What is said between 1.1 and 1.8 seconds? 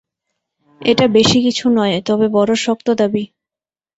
বেশি কিছু